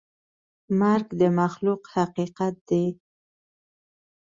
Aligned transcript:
مرګ 0.79 1.07
د 1.21 1.23
مخلوق 1.39 1.81
حقیقت 1.95 2.55
دی. 2.69 2.85